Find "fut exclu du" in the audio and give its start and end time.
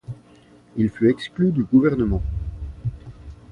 0.89-1.63